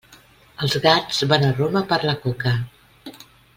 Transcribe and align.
Els 0.67 0.77
gats 0.85 1.19
van 1.33 1.45
a 1.49 1.53
Roma 1.59 1.83
per 1.93 2.01
la 2.07 2.17
coca. 2.25 2.57